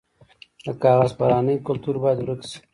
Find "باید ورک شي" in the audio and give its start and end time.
2.03-2.59